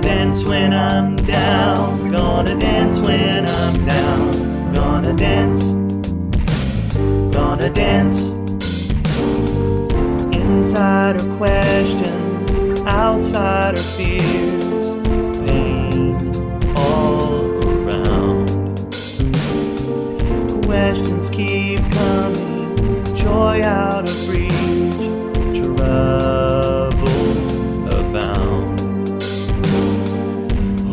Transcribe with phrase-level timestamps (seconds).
[0.00, 2.10] Dance when I'm down.
[2.10, 4.72] Gonna dance when I'm down.
[4.74, 5.62] Gonna dance.
[7.34, 8.30] Gonna dance.
[10.32, 14.64] Inside are questions, outside are fears,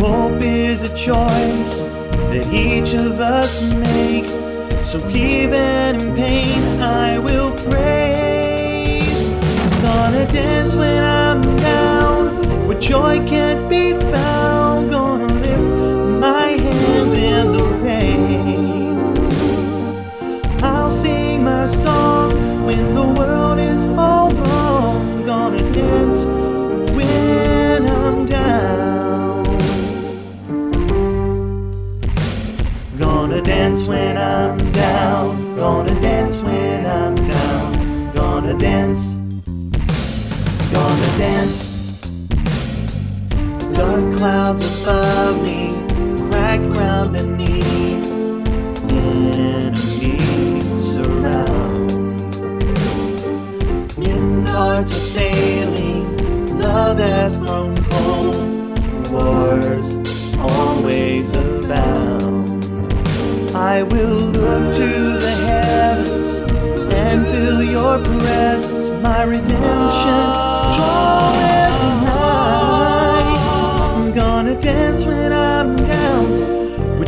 [0.07, 1.81] Hope is a choice
[2.31, 4.29] that each of us make.
[4.81, 9.27] So even in pain, I will praise.
[9.83, 13.96] Gonna dance when I'm down, where joy can't be
[41.17, 41.99] dance.
[43.73, 45.73] Dark clouds above me,
[46.29, 48.05] cracked ground beneath.
[48.91, 50.13] Enemies
[50.93, 51.89] surround.
[53.97, 56.05] Men's hearts are failing.
[56.59, 58.35] Love has grown cold.
[59.11, 59.87] Wars
[60.37, 62.63] always abound.
[63.55, 66.29] I will look to the heavens
[66.93, 69.56] and feel your presence, my redemption.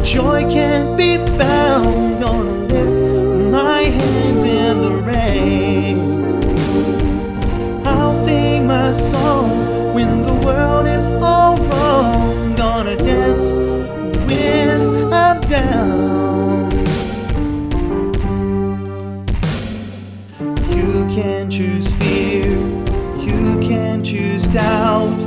[0.10, 2.20] Joy can't be found.
[2.20, 3.00] Gonna lift
[3.52, 5.98] my hands in the rain.
[7.86, 12.56] I'll sing my song when the world is all wrong.
[12.56, 13.54] Gonna dance
[14.28, 16.72] when I'm down.
[20.76, 22.50] You can choose fear,
[23.28, 25.20] you can choose doubt,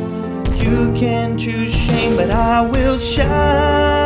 [0.56, 4.01] you can choose shame, but I will shout.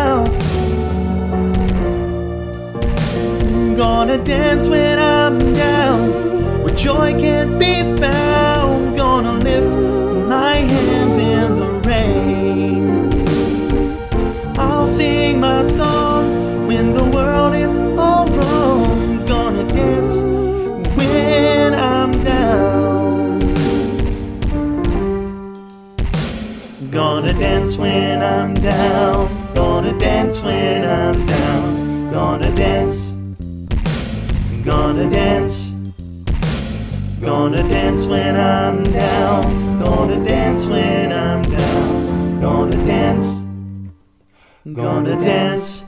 [4.17, 8.97] Gonna dance when I'm down, where joy can't be found.
[8.97, 9.77] Gonna lift
[10.27, 13.11] my hands in the rain.
[14.57, 19.27] I'll sing my song when the world is all wrong.
[19.27, 20.23] Gonna dance
[20.97, 23.41] when I'm down.
[26.91, 29.29] Gonna dance when I'm down.
[29.55, 32.11] Gonna dance when I'm down.
[32.13, 33.16] Gonna dance.
[34.67, 35.71] Gonna dance.
[37.21, 39.79] Gonna dance when I'm down.
[39.79, 42.41] Gonna dance when I'm down.
[42.41, 43.43] Gonna dance.
[44.75, 45.85] Gonna dance